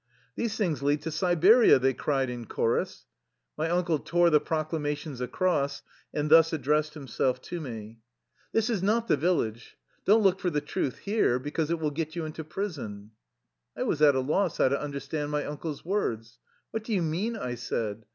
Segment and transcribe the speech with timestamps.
[0.35, 3.05] "These things lead to Siberia," they cried in chorus.
[3.55, 7.97] My uncle tore the proclamations across, and thus addressed himself to me: 45 THE LIFE
[7.99, 9.77] STOEY OF A RUSSIAN EXILE" This is not the village.
[10.05, 13.11] Don't look for the truth here, because it will get you into prison."
[13.77, 16.39] I was at a loss how to understand my uncle's words.
[16.71, 18.05] "What do you mean?" I said.